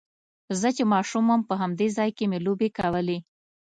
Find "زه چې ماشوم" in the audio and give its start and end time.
0.59-1.23